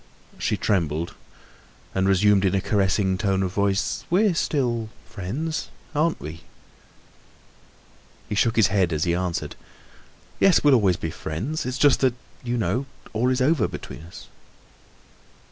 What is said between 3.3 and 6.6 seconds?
of voice: "We're still friends, aren't we?"